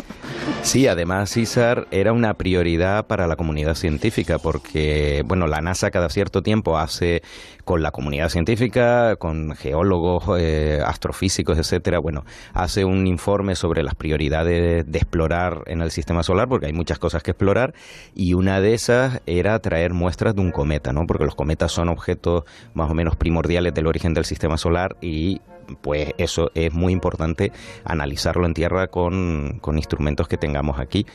Sí, 0.62 0.88
además 0.88 1.32
CISAR 1.32 1.88
era 1.90 2.12
una 2.12 2.34
prioridad 2.34 3.08
para 3.08 3.28
la 3.28 3.38
comunidad 3.38 3.76
científica 3.76 4.40
porque, 4.40 5.24
bueno, 5.26 5.48
la 5.48 5.62
NASA 5.62 5.90
cada 5.90 6.10
cierto 6.10 6.42
tiempo 6.42 6.78
hace 6.78 7.22
con 7.64 7.82
la 7.82 7.92
comunidad 7.92 8.28
científica, 8.28 9.16
con 9.16 9.56
geólogos, 9.56 10.24
eh, 10.38 10.80
astrofísicos, 10.86 11.58
etcétera, 11.58 12.00
bueno, 12.00 12.24
hace 12.54 12.84
un 12.84 13.08
informe 13.08 13.56
sobre 13.56 13.84
las 13.84 13.96
prioridades 13.96 14.86
de 14.86 14.98
explorar 14.98 15.64
en 15.68 15.82
el 15.82 15.92
sistema 15.92 16.24
solar 16.24 16.50
porque 16.50 16.66
hay 16.66 16.74
muchas 16.74 17.00
cosas 17.00 17.24
que 17.24 17.32
explorar 17.32 17.74
y 18.16 18.34
una 18.34 18.60
de 18.60 18.74
esas 18.74 19.22
era 19.26 19.60
traer 19.60 19.77
muestras 19.94 20.36
de 20.36 20.42
un 20.42 20.52
cometa, 20.52 20.94
¿no? 20.94 21.06
Porque 21.06 21.26
los 21.26 21.36
cometas 21.36 21.72
son 21.72 21.90
objetos 21.90 22.44
más 22.74 22.90
o 22.90 22.94
menos 22.94 23.16
primordiales 23.16 23.74
del 23.74 23.88
origen 23.88 24.14
del 24.14 24.26
sistema 24.26 24.58
solar 24.58 24.98
y 25.02 25.42
pues 25.82 26.14
eso 26.18 26.50
es 26.54 26.74
muy 26.74 26.94
importante 26.94 27.52
analizarlo 27.84 28.46
en 28.46 28.54
tierra 28.54 28.88
con, 28.88 29.60
con 29.62 29.78
instrumentos 29.78 30.28
que 30.28 30.38
tengamos 30.38 30.80
aquí. 30.80 31.06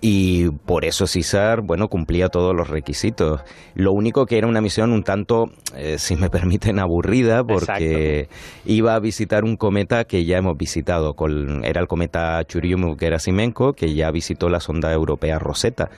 Y 0.00 0.48
por 0.50 0.84
eso 0.84 1.06
CISAR, 1.06 1.60
bueno, 1.60 1.88
cumplía 1.88 2.28
todos 2.28 2.54
los 2.54 2.68
requisitos. 2.68 3.42
Lo 3.74 3.92
único 3.92 4.24
que 4.24 4.38
era 4.38 4.46
una 4.46 4.62
misión 4.62 4.92
un 4.92 5.02
tanto, 5.02 5.50
eh, 5.76 5.98
si 5.98 6.16
me 6.16 6.30
permiten, 6.30 6.78
aburrida, 6.78 7.44
porque 7.44 8.28
iba 8.64 8.94
a 8.94 9.00
visitar 9.00 9.44
un 9.44 9.56
cometa 9.56 10.04
que 10.04 10.24
ya 10.24 10.38
hemos 10.38 10.56
visitado. 10.56 11.14
Con, 11.14 11.64
era 11.64 11.80
el 11.80 11.86
cometa 11.86 12.40
Churyumov-Gerasimenko, 12.42 13.74
que 13.74 13.94
ya 13.94 14.10
visitó 14.10 14.48
la 14.48 14.60
sonda 14.60 14.92
europea 14.92 15.38
Rosetta. 15.38 15.90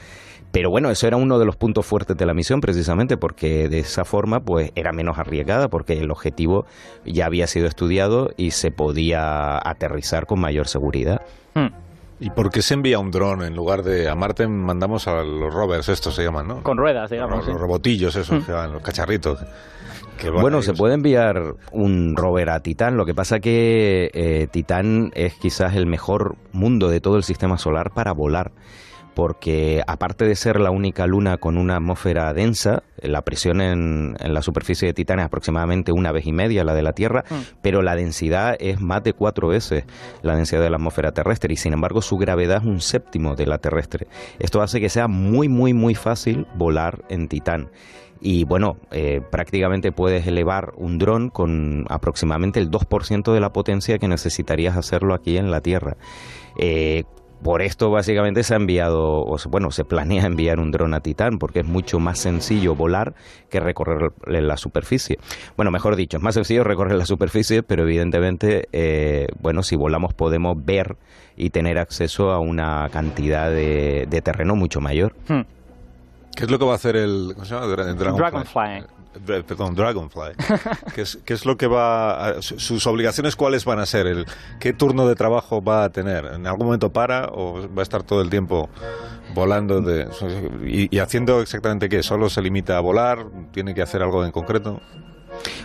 Pero 0.52 0.70
bueno, 0.70 0.90
eso 0.90 1.06
era 1.06 1.16
uno 1.16 1.38
de 1.38 1.46
los 1.46 1.56
puntos 1.56 1.86
fuertes 1.86 2.16
de 2.16 2.26
la 2.26 2.34
misión, 2.34 2.60
precisamente 2.60 3.16
porque 3.16 3.68
de 3.68 3.78
esa 3.78 4.04
forma 4.04 4.40
pues 4.40 4.70
era 4.74 4.92
menos 4.92 5.18
arriesgada, 5.18 5.68
porque 5.68 5.94
el 5.94 6.10
objetivo 6.10 6.66
ya 7.06 7.26
había 7.26 7.46
sido 7.46 7.66
estudiado 7.66 8.30
y 8.36 8.50
se 8.50 8.70
podía 8.70 9.56
aterrizar 9.66 10.26
con 10.26 10.40
mayor 10.40 10.68
seguridad. 10.68 11.22
Hmm. 11.54 11.68
¿Y 12.20 12.30
por 12.30 12.50
qué 12.50 12.62
se 12.62 12.74
envía 12.74 12.98
un 12.98 13.10
dron 13.10 13.42
en 13.42 13.56
lugar 13.56 13.82
de 13.82 14.08
a 14.08 14.14
Marte 14.14 14.46
mandamos 14.46 15.08
a 15.08 15.24
los 15.24 15.52
rovers, 15.52 15.88
estos 15.88 16.14
se 16.14 16.22
llaman, 16.22 16.46
¿no? 16.46 16.62
Con 16.62 16.76
ruedas, 16.76 17.10
digamos. 17.10 17.38
los, 17.38 17.46
sí. 17.46 17.50
los 17.50 17.60
robotillos 17.60 18.14
esos, 18.14 18.44
que 18.44 18.52
van, 18.52 18.72
los 18.72 18.82
cacharritos. 18.82 19.40
que 20.18 20.30
van 20.30 20.42
Bueno, 20.42 20.58
ahí, 20.58 20.62
se 20.62 20.72
puede 20.74 20.94
enviar 20.94 21.54
un 21.72 22.14
rover 22.14 22.50
a 22.50 22.60
Titán. 22.60 22.96
Lo 22.96 23.06
que 23.06 23.14
pasa 23.14 23.40
que 23.40 24.10
eh, 24.14 24.46
Titán 24.52 25.10
es 25.14 25.34
quizás 25.34 25.74
el 25.74 25.86
mejor 25.86 26.36
mundo 26.52 26.90
de 26.90 27.00
todo 27.00 27.16
el 27.16 27.24
sistema 27.24 27.58
solar 27.58 27.90
para 27.92 28.12
volar. 28.12 28.52
Porque 29.14 29.82
aparte 29.86 30.24
de 30.24 30.34
ser 30.34 30.60
la 30.60 30.70
única 30.70 31.06
luna 31.06 31.36
con 31.36 31.58
una 31.58 31.76
atmósfera 31.76 32.32
densa, 32.32 32.82
la 33.00 33.22
presión 33.22 33.60
en, 33.60 34.14
la 34.18 34.42
superficie 34.42 34.88
de 34.88 34.94
Titán 34.94 35.18
es 35.18 35.26
aproximadamente 35.26 35.92
una 35.92 36.12
vez 36.12 36.26
y 36.26 36.32
media 36.32 36.64
la 36.64 36.74
de 36.74 36.82
la 36.82 36.92
Tierra, 36.92 37.24
mm. 37.28 37.34
pero 37.62 37.82
la 37.82 37.96
densidad 37.96 38.56
es 38.58 38.80
más 38.80 39.02
de 39.02 39.12
cuatro 39.12 39.48
veces 39.48 39.84
la 40.22 40.36
densidad 40.36 40.62
de 40.62 40.70
la 40.70 40.76
atmósfera 40.76 41.12
terrestre 41.12 41.52
y 41.52 41.56
sin 41.56 41.72
embargo 41.72 42.00
su 42.02 42.16
gravedad 42.16 42.58
es 42.62 42.64
un 42.64 42.80
séptimo 42.80 43.34
de 43.34 43.46
la 43.46 43.58
terrestre. 43.58 44.06
Esto 44.38 44.62
hace 44.62 44.80
que 44.80 44.88
sea 44.88 45.08
muy, 45.08 45.48
muy, 45.48 45.74
muy 45.74 45.94
fácil 45.94 46.46
volar 46.54 47.04
en 47.08 47.28
Titán 47.28 47.70
y 48.24 48.44
bueno, 48.44 48.76
eh, 48.92 49.20
prácticamente 49.30 49.90
puedes 49.90 50.26
elevar 50.28 50.74
un 50.76 50.96
dron 50.96 51.28
con 51.28 51.86
aproximadamente 51.88 52.60
el 52.60 52.70
2% 52.70 53.32
de 53.32 53.40
la 53.40 53.52
potencia 53.52 53.98
que 53.98 54.06
necesitarías 54.06 54.76
hacerlo 54.76 55.12
aquí 55.12 55.36
en 55.36 55.50
la 55.50 55.60
Tierra. 55.60 55.96
Eh, 56.56 57.02
por 57.42 57.62
esto 57.62 57.90
básicamente 57.90 58.42
se 58.42 58.54
ha 58.54 58.56
enviado, 58.56 59.24
o 59.24 59.36
bueno, 59.48 59.70
se 59.70 59.84
planea 59.84 60.26
enviar 60.26 60.60
un 60.60 60.70
dron 60.70 60.94
a 60.94 61.00
Titán 61.00 61.38
porque 61.38 61.60
es 61.60 61.66
mucho 61.66 61.98
más 61.98 62.18
sencillo 62.18 62.74
volar 62.74 63.14
que 63.50 63.60
recorrer 63.60 64.12
la 64.26 64.56
superficie. 64.56 65.18
Bueno, 65.56 65.70
mejor 65.70 65.96
dicho, 65.96 66.16
es 66.16 66.22
más 66.22 66.34
sencillo 66.34 66.64
recorrer 66.64 66.96
la 66.96 67.06
superficie, 67.06 67.62
pero 67.62 67.82
evidentemente, 67.82 68.68
eh, 68.72 69.26
bueno, 69.40 69.62
si 69.62 69.76
volamos 69.76 70.14
podemos 70.14 70.56
ver 70.64 70.96
y 71.36 71.50
tener 71.50 71.78
acceso 71.78 72.30
a 72.30 72.38
una 72.38 72.88
cantidad 72.90 73.50
de, 73.50 74.06
terreno 74.22 74.54
mucho 74.54 74.80
mayor. 74.80 75.14
Hmm. 75.28 75.42
¿Qué 76.36 76.44
es 76.44 76.50
lo 76.50 76.58
que 76.58 76.64
va 76.64 76.72
a 76.72 76.76
hacer 76.76 76.96
el, 76.96 77.32
¿cómo 77.34 77.44
se 77.44 77.54
llama? 77.54 77.66
Dragonfly. 77.66 79.01
Perdón, 79.46 79.74
Dragonfly. 79.74 80.32
¿Qué, 80.94 81.02
es, 81.02 81.18
¿Qué, 81.24 81.34
es, 81.34 81.44
lo 81.46 81.56
que 81.56 81.66
va 81.66 82.28
a, 82.28 82.42
sus 82.42 82.86
obligaciones 82.86 83.36
cuáles 83.36 83.64
van 83.64 83.78
a 83.78 83.86
ser? 83.86 84.06
El, 84.06 84.26
¿Qué 84.60 84.72
turno 84.72 85.06
de 85.06 85.14
trabajo 85.14 85.62
va 85.62 85.84
a 85.84 85.90
tener? 85.90 86.26
¿En 86.26 86.46
algún 86.46 86.66
momento 86.66 86.92
para 86.92 87.26
o 87.32 87.68
va 87.68 87.80
a 87.80 87.82
estar 87.82 88.02
todo 88.02 88.20
el 88.22 88.30
tiempo 88.30 88.68
volando 89.34 89.80
de, 89.80 90.08
y, 90.66 90.94
y 90.94 90.98
haciendo 90.98 91.40
exactamente 91.40 91.88
qué? 91.88 92.02
¿Solo 92.02 92.30
se 92.30 92.42
limita 92.42 92.76
a 92.76 92.80
volar? 92.80 93.26
¿Tiene 93.52 93.74
que 93.74 93.82
hacer 93.82 94.02
algo 94.02 94.24
en 94.24 94.32
concreto? 94.32 94.80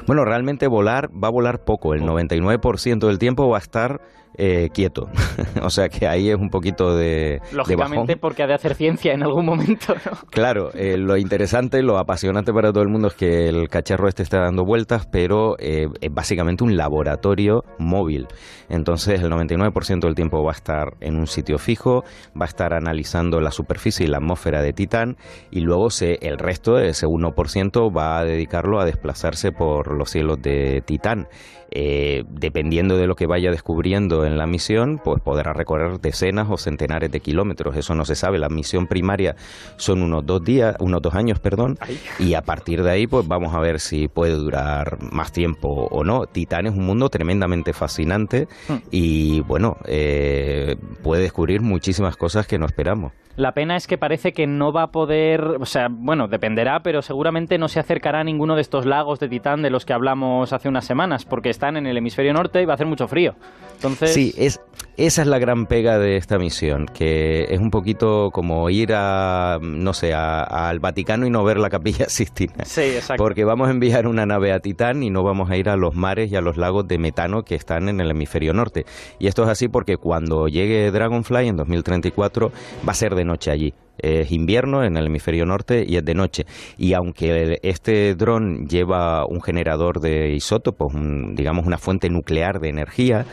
Bueno, 0.06 0.26
realmente 0.26 0.68
volar 0.68 1.10
va 1.12 1.28
a 1.28 1.32
volar 1.32 1.64
poco. 1.64 1.94
El 1.94 2.04
99% 2.04 3.08
del 3.08 3.20
tiempo 3.20 3.50
va 3.50 3.58
a 3.58 3.62
estar 3.62 4.02
eh, 4.38 4.70
quieto. 4.72 5.10
o 5.64 5.70
sea 5.70 5.90
que 5.90 6.08
ahí 6.08 6.30
es 6.30 6.36
un 6.36 6.50
poquito 6.50 6.96
de. 6.96 7.42
Lógicamente, 7.52 8.18
porque 8.18 8.44
ha 8.44 8.48
de 8.48 8.54
hacer 8.54 8.76
ciencia 8.76 9.14
en 9.14 9.24
algún 9.24 9.46
momento, 9.46 9.96
¿no? 10.06 10.18
Claro, 10.30 10.70
eh, 10.74 10.98
lo 10.98 11.18
interesante, 11.18 11.82
lo 11.82 11.98
apasionante 11.98 12.54
para 12.54 12.72
todo 12.72 12.84
el 12.84 12.90
mundo 12.90 13.08
es 13.08 13.16
que 13.16 13.48
el 13.48 13.68
cacharro 13.70 14.08
este 14.08 14.22
está 14.22 14.40
dando 14.40 14.64
vueltas, 14.64 15.08
pero 15.12 15.56
eh, 15.58 15.88
es 16.02 16.14
básicamente 16.14 16.64
un 16.64 16.78
laboratorio 16.78 17.64
móvil. 17.80 18.28
Entonces, 18.70 19.22
el 19.22 19.32
99% 19.32 20.02
del 20.02 20.16
tiempo 20.16 20.44
va 20.44 20.52
a 20.52 20.56
estar 20.56 20.98
en 21.00 21.18
un 21.18 21.26
sitio 21.26 21.58
fijo, 21.58 22.04
va 22.40 22.46
a 22.46 22.50
estar 22.50 22.74
analizando 22.74 23.40
la 23.40 23.52
superficie 23.52 24.06
y 24.06 24.10
la 24.10 24.18
atmósfera 24.18 24.62
de 24.62 24.74
Titán, 24.74 25.18
y 25.50 25.62
luego 25.62 25.90
se, 25.90 26.20
el 26.22 26.38
resto, 26.38 26.78
ese 26.78 27.08
1%, 27.08 27.96
va 27.96 28.20
a 28.20 28.26
dedicarlo 28.26 28.80
a 28.80 28.86
desplazarse 28.86 29.52
por 29.52 29.98
los 29.98 30.12
cielos 30.12 30.42
de 30.42 30.84
Titán. 30.86 31.28
Eh, 31.70 32.24
dependiendo 32.30 32.96
de 32.96 33.08
lo 33.08 33.16
que 33.16 33.28
vaya 33.28 33.52
descubriendo 33.52 34.26
en 34.28 34.38
la 34.38 34.46
misión, 34.46 35.00
pues 35.04 35.22
podrá 35.22 35.54
recorrer 35.54 36.00
decenas 36.00 36.48
o 36.50 36.58
centenares 36.58 37.12
de 37.12 37.20
kilómetros. 37.20 37.76
Eso 37.76 37.96
no 37.96 38.06
se 38.06 38.16
sabe. 38.16 38.38
La 38.38 38.50
misión 38.50 38.88
primaria 38.88 39.36
son 39.78 40.02
unos 40.02 40.26
dos 40.26 40.44
días, 40.44 40.76
unos 40.80 41.02
dos 41.02 41.16
años, 41.16 41.40
perdón, 41.40 41.78
y 42.20 42.34
a 42.34 42.42
partir 42.42 42.84
de 42.84 42.92
ahí, 42.92 43.08
pues 43.08 43.28
vamos 43.28 43.54
a 43.54 43.60
ver 43.60 43.80
si 43.80 44.08
puede 44.08 44.34
durar 44.34 44.98
más 45.02 45.32
tiempo 45.32 45.70
o 45.70 46.04
no. 46.04 46.26
Titán 46.26 46.68
es 46.68 46.74
un 46.74 46.86
mundo 46.86 47.10
tremendamente 47.10 47.74
fascinante 47.74 48.48
hmm. 48.68 48.76
y 48.92 49.42
bueno, 49.42 49.78
eh, 49.86 50.76
puede 51.04 51.24
descubrir 51.24 51.62
muchísimas 51.62 52.18
cosas 52.18 52.48
que 52.48 52.58
no 52.58 52.66
esperamos. 52.66 53.14
La 53.38 53.52
pena 53.52 53.76
es 53.76 53.86
que 53.86 54.00
parece 54.00 54.34
que 54.34 54.48
no 54.48 54.74
va 54.74 54.82
a 54.82 54.88
poder, 54.88 55.42
o 55.42 55.66
sea, 55.68 55.90
bueno, 55.92 56.28
dependerá, 56.28 56.82
pero 56.82 57.04
seguramente 57.04 57.60
no 57.60 57.68
se 57.68 57.80
acercará 57.80 58.22
a 58.22 58.24
ninguno 58.24 58.56
de 58.56 58.62
estos 58.62 58.88
lagos 58.88 59.20
de 59.20 59.30
Titán 59.30 59.62
de 59.62 59.70
los 59.70 59.86
que 59.86 59.94
hablamos 59.94 60.54
hace 60.54 60.68
unas 60.68 60.86
semanas, 60.86 61.24
porque 61.24 61.52
están 61.52 61.78
en 61.78 61.86
el 61.86 61.96
hemisferio 61.98 62.34
norte 62.34 62.64
y 62.64 62.66
va 62.66 62.74
a 62.74 62.76
hacer 62.76 62.88
mucho 62.88 63.08
frío. 63.08 63.36
Entonces... 63.76 64.12
Sí, 64.12 64.34
es, 64.38 64.60
esa 64.98 65.22
es 65.22 65.28
la 65.28 65.38
gran 65.38 65.68
pega 65.68 66.00
de 66.00 66.18
esta 66.18 66.40
misión, 66.40 66.88
que 66.88 67.46
es 67.50 67.60
un 67.60 67.70
poquito 67.70 68.32
como 68.32 68.68
ir 68.72 68.94
a, 68.96 69.60
no 69.62 69.94
sé, 69.94 70.14
al 70.14 70.80
Vaticano 70.80 71.28
y 71.28 71.30
no 71.30 71.44
ver 71.44 71.60
la 71.60 71.70
capilla 71.70 72.06
Sistina. 72.10 72.66
Sí, 72.66 72.82
exacto. 72.82 73.24
Porque 73.24 73.46
vamos 73.46 73.68
a 73.68 73.72
enviar 73.72 74.08
una 74.08 74.26
nave 74.26 74.52
a 74.52 74.60
Titán 74.60 75.04
y 75.04 75.12
no 75.12 75.24
vamos 75.24 75.52
a 75.52 75.58
ir 75.58 75.70
a 75.70 75.76
los 75.76 75.96
mares 75.96 76.32
y 76.32 76.36
a 76.36 76.42
los 76.42 76.58
lagos 76.58 76.88
de 76.88 76.98
metano 76.98 77.44
que 77.44 77.54
están 77.56 77.90
en 77.90 78.02
el 78.02 78.10
hemisferio 78.10 78.54
norte. 78.54 78.86
Y 79.20 79.28
esto 79.28 79.44
es 79.44 79.50
así 79.50 79.68
porque 79.68 79.98
cuando 79.98 80.48
llegue 80.48 80.90
Dragonfly 80.90 81.48
en 81.48 81.58
2034 81.58 82.52
va 82.88 82.92
a 82.92 82.96
ser 82.96 83.14
de 83.14 83.26
noche 83.26 83.52
allí 83.52 83.74
es 83.98 84.32
invierno 84.32 84.84
en 84.84 84.98
el 84.98 85.08
hemisferio 85.08 85.46
norte 85.46 85.86
y 85.88 85.98
es 85.98 86.06
de 86.06 86.14
noche. 86.14 86.46
Y 86.78 86.94
aunque 86.94 87.60
este 87.64 88.16
dron 88.16 88.68
lleva 88.68 89.26
un 89.26 89.42
generador 89.42 90.00
de 90.00 90.34
isótopos, 90.34 90.94
digamos 91.34 91.66
una 91.66 91.78
fuente 91.78 92.10
nuclear 92.10 92.60
de 92.60 92.70
energía, 92.70 93.26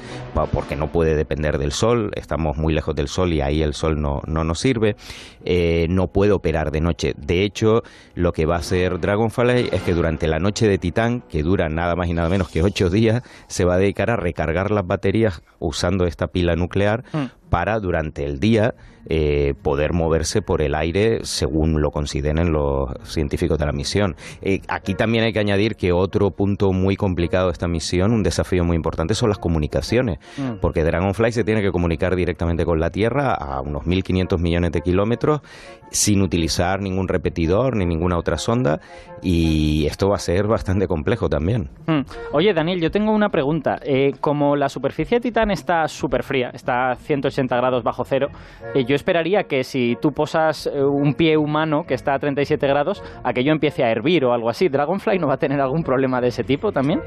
porque 0.52 0.76
no 0.76 0.90
puede 0.90 1.14
depender 1.14 1.58
del 1.58 1.72
sol, 1.72 2.10
estamos 2.14 2.56
muy 2.56 2.74
lejos 2.74 2.94
del 2.94 3.08
sol 3.08 3.32
y 3.32 3.40
ahí 3.40 3.62
el 3.62 3.74
sol 3.74 4.00
no, 4.00 4.20
no 4.26 4.44
nos 4.44 4.60
sirve, 4.60 4.96
eh, 5.44 5.86
no 5.88 6.08
puede 6.08 6.32
operar 6.32 6.70
de 6.70 6.80
noche. 6.80 7.14
De 7.16 7.44
hecho, 7.44 7.82
lo 8.14 8.32
que 8.32 8.46
va 8.46 8.56
a 8.56 8.58
hacer 8.58 9.00
Dragonfly 9.00 9.70
es 9.72 9.82
que 9.82 9.94
durante 9.94 10.26
la 10.26 10.38
noche 10.38 10.68
de 10.68 10.78
Titán, 10.78 11.22
que 11.28 11.42
dura 11.42 11.68
nada 11.68 11.96
más 11.96 12.08
y 12.08 12.14
nada 12.14 12.28
menos 12.28 12.48
que 12.48 12.62
ocho 12.62 12.90
días, 12.90 13.22
se 13.46 13.64
va 13.64 13.74
a 13.74 13.78
dedicar 13.78 14.10
a 14.10 14.16
recargar 14.16 14.70
las 14.70 14.86
baterías 14.86 15.42
usando 15.58 16.06
esta 16.06 16.28
pila 16.28 16.56
nuclear 16.56 17.04
mm. 17.12 17.24
Para 17.54 17.78
durante 17.78 18.24
el 18.24 18.40
día 18.40 18.74
eh, 19.06 19.54
poder 19.62 19.92
moverse 19.92 20.42
por 20.42 20.60
el 20.60 20.74
aire 20.74 21.20
según 21.22 21.80
lo 21.80 21.92
consideren 21.92 22.52
los 22.52 22.90
científicos 23.04 23.58
de 23.58 23.66
la 23.66 23.72
misión. 23.72 24.16
Eh, 24.42 24.60
aquí 24.66 24.94
también 24.94 25.22
hay 25.22 25.32
que 25.32 25.38
añadir 25.38 25.76
que 25.76 25.92
otro 25.92 26.32
punto 26.32 26.72
muy 26.72 26.96
complicado 26.96 27.46
de 27.46 27.52
esta 27.52 27.68
misión, 27.68 28.12
un 28.12 28.24
desafío 28.24 28.64
muy 28.64 28.74
importante, 28.74 29.14
son 29.14 29.28
las 29.28 29.38
comunicaciones, 29.38 30.18
mm. 30.36 30.54
porque 30.60 30.82
Dragonfly 30.82 31.30
se 31.30 31.44
tiene 31.44 31.62
que 31.62 31.70
comunicar 31.70 32.16
directamente 32.16 32.64
con 32.64 32.80
la 32.80 32.90
Tierra 32.90 33.34
a 33.34 33.60
unos 33.60 33.84
1.500 33.84 34.38
millones 34.38 34.72
de 34.72 34.80
kilómetros 34.80 35.42
sin 35.90 36.22
utilizar 36.22 36.80
ningún 36.80 37.06
repetidor 37.06 37.76
ni 37.76 37.84
ninguna 37.86 38.18
otra 38.18 38.36
sonda 38.36 38.80
y 39.22 39.86
esto 39.86 40.08
va 40.08 40.16
a 40.16 40.18
ser 40.18 40.46
bastante 40.46 40.88
complejo 40.88 41.28
también. 41.28 41.68
Mm. 41.86 42.00
Oye, 42.32 42.52
Daniel, 42.52 42.80
yo 42.80 42.90
tengo 42.90 43.12
una 43.12 43.28
pregunta. 43.28 43.78
Eh, 43.82 44.14
como 44.20 44.56
la 44.56 44.68
superficie 44.68 45.18
de 45.18 45.20
Titán 45.20 45.50
está 45.50 45.86
súper 45.88 46.22
fría, 46.22 46.50
está 46.54 46.92
a 46.92 46.96
180 46.96 47.43
grados 47.46 47.82
bajo 47.82 48.04
cero, 48.04 48.28
yo 48.74 48.94
yo 48.94 48.96
esperaría 48.96 49.42
que 49.42 49.64
si 49.64 49.96
tú 50.00 50.12
posas 50.12 50.68
eh, 50.68 50.84
un 50.84 51.14
pie 51.14 51.36
humano 51.36 51.82
que 51.82 51.94
está 51.94 52.14
a 52.14 52.18
37 52.20 52.64
grados, 52.68 53.02
aquello 53.24 53.50
empiece 53.50 53.82
a 53.82 53.90
hervir 53.90 54.24
o 54.24 54.32
algo 54.32 54.48
así. 54.48 54.68
¿Dragonfly 54.68 55.18
no 55.18 55.26
va 55.26 55.34
a 55.34 55.38
tener 55.38 55.60
algún 55.60 55.82
problema 55.82 56.20
de 56.20 56.28
ese 56.28 56.44
tipo 56.44 56.70
también? 56.70 57.00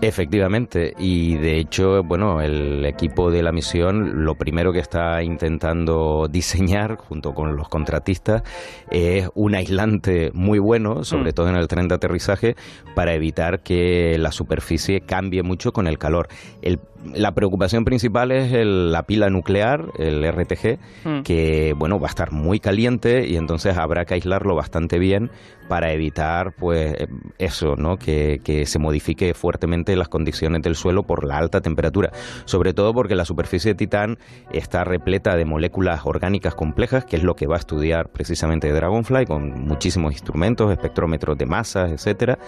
Efectivamente, 0.00 0.92
y 0.98 1.36
de 1.36 1.58
hecho, 1.58 2.02
bueno, 2.02 2.40
el 2.40 2.84
equipo 2.84 3.30
de 3.30 3.42
la 3.42 3.50
misión 3.50 4.24
lo 4.24 4.34
primero 4.34 4.72
que 4.72 4.78
está 4.78 5.22
intentando 5.22 6.26
diseñar 6.30 6.96
junto 6.96 7.32
con 7.32 7.56
los 7.56 7.68
contratistas 7.68 8.42
es 8.90 9.28
un 9.34 9.54
aislante 9.54 10.30
muy 10.32 10.58
bueno, 10.58 11.02
sobre 11.02 11.30
mm. 11.30 11.34
todo 11.34 11.48
en 11.48 11.56
el 11.56 11.68
tren 11.68 11.88
de 11.88 11.94
aterrizaje, 11.94 12.54
para 12.94 13.14
evitar 13.14 13.60
que 13.60 14.16
la 14.18 14.32
superficie 14.32 15.00
cambie 15.00 15.42
mucho 15.42 15.72
con 15.72 15.86
el 15.86 15.98
calor. 15.98 16.28
El 16.62 16.78
la 17.14 17.32
preocupación 17.32 17.84
principal 17.84 18.32
es 18.32 18.52
la 18.52 19.02
pila 19.04 19.28
nuclear, 19.28 19.86
el 19.98 20.24
RTG, 20.24 20.78
hmm. 21.04 21.22
que 21.22 21.74
bueno 21.76 21.98
va 21.98 22.08
a 22.08 22.10
estar 22.10 22.32
muy 22.32 22.60
caliente 22.60 23.26
y 23.26 23.36
entonces 23.36 23.76
habrá 23.76 24.04
que 24.04 24.14
aislarlo 24.14 24.54
bastante 24.54 24.98
bien 24.98 25.30
para 25.68 25.92
evitar 25.92 26.54
pues 26.56 26.94
eso, 27.38 27.74
¿no? 27.76 27.96
Que, 27.96 28.40
que, 28.42 28.66
se 28.66 28.78
modifique 28.78 29.34
fuertemente 29.34 29.96
las 29.96 30.08
condiciones 30.08 30.62
del 30.62 30.76
suelo 30.76 31.02
por 31.02 31.26
la 31.26 31.38
alta 31.38 31.60
temperatura. 31.60 32.10
Sobre 32.44 32.72
todo 32.72 32.92
porque 32.92 33.14
la 33.14 33.24
superficie 33.24 33.72
de 33.72 33.74
Titán 33.76 34.18
está 34.52 34.84
repleta 34.84 35.36
de 35.36 35.44
moléculas 35.44 36.02
orgánicas 36.04 36.54
complejas, 36.54 37.04
que 37.04 37.16
es 37.16 37.22
lo 37.22 37.34
que 37.34 37.46
va 37.46 37.56
a 37.56 37.58
estudiar 37.58 38.10
precisamente 38.10 38.72
Dragonfly, 38.72 39.26
con 39.26 39.66
muchísimos 39.66 40.12
instrumentos, 40.12 40.70
espectrómetros 40.70 41.36
de 41.36 41.46
masas, 41.46 41.90
etcétera. 41.90 42.38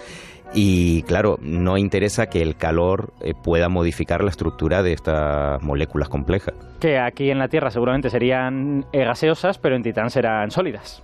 Y 0.53 1.03
claro, 1.03 1.37
no 1.41 1.77
interesa 1.77 2.27
que 2.27 2.41
el 2.41 2.55
calor 2.55 3.13
eh, 3.21 3.33
pueda 3.33 3.69
modificar 3.69 4.23
la 4.23 4.31
estructura 4.31 4.81
de 4.81 4.93
estas 4.93 5.61
moléculas 5.61 6.09
complejas. 6.09 6.55
Que 6.79 6.97
aquí 6.97 7.29
en 7.29 7.37
la 7.37 7.47
Tierra 7.47 7.69
seguramente 7.69 8.09
serían 8.09 8.85
eh, 8.91 9.03
gaseosas, 9.05 9.57
pero 9.57 9.75
en 9.75 9.83
Titán 9.83 10.09
serán 10.09 10.49
sólidas. 10.49 11.03